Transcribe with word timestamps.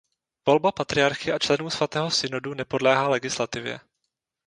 Volba 0.47 0.71
patriarchy 0.71 1.29
a 1.31 1.39
členů 1.39 1.69
svatého 1.69 2.11
synodu 2.11 2.53
nepodléhá 2.53 3.07
legislativě. 3.07 3.79